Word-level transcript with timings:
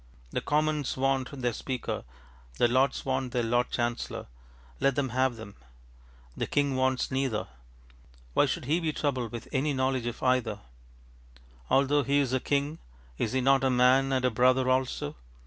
The 0.31 0.41
Commons 0.41 0.97
want 0.97 1.29
their 1.29 1.53
Speaker, 1.53 2.05
the 2.57 2.67
Lords 2.67 3.05
want 3.05 3.33
their 3.33 3.43
Lord 3.43 3.69
Chancellor 3.69 4.25
let 4.79 4.95
them 4.95 5.09
have 5.09 5.35
them. 5.35 5.55
The 6.35 6.47
king 6.47 6.75
wants 6.75 7.11
neither. 7.11 7.47
Why 8.33 8.47
should 8.47 8.65
he 8.65 8.79
be 8.79 8.93
troubled 8.93 9.31
with 9.31 9.47
any 9.51 9.73
knowledge 9.73 10.07
of 10.07 10.23
either? 10.23 10.57
Although 11.69 12.01
he 12.01 12.17
is 12.17 12.33
a 12.33 12.39
king 12.39 12.79
is 13.19 13.33
he 13.33 13.41
not 13.41 13.63
a 13.63 13.69
man 13.69 14.11
and 14.11 14.25
a 14.25 14.31
brother 14.31 14.71
also? 14.71 15.15